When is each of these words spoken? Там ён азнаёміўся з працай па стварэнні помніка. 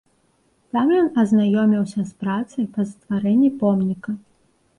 Там 0.77 0.93
ён 1.01 1.11
азнаёміўся 1.23 2.01
з 2.07 2.11
працай 2.25 2.63
па 2.79 2.87
стварэнні 2.93 3.53
помніка. 3.61 4.17